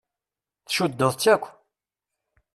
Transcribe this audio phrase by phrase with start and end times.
[0.67, 1.43] Tcuddeḍ-tt akk!